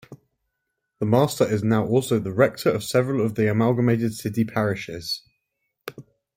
[0.97, 5.21] The Master is now also the rector of several of the amalgamated city parishes.